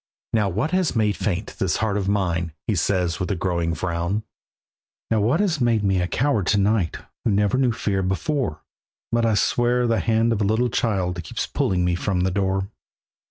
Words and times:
"Now 0.33 0.49
what 0.49 0.71
has 0.71 0.95
made 0.95 1.15
faint 1.15 1.57
this 1.59 1.75
heart 1.77 1.95
of 1.95 2.09
mine?" 2.09 2.53
He 2.65 2.73
says 2.73 3.19
with 3.19 3.29
a 3.29 3.35
growing 3.35 3.75
frown. 3.75 4.23
"Now 5.11 5.19
what 5.21 5.39
has 5.39 5.61
made 5.61 5.83
me 5.83 6.01
a 6.01 6.07
coward 6.07 6.47
to 6.47 6.57
night, 6.57 6.97
Who 7.23 7.29
never 7.29 7.55
knew 7.59 7.71
fear 7.71 8.01
before? 8.01 8.63
But 9.11 9.27
I 9.27 9.35
swear 9.35 9.85
that 9.85 9.93
the 9.93 9.99
hand 9.99 10.33
of 10.33 10.41
a 10.41 10.43
little 10.43 10.69
child 10.69 11.23
Keeps 11.23 11.45
pulling 11.45 11.85
me 11.85 11.93
from 11.93 12.21
the 12.21 12.31
door." 12.31 12.71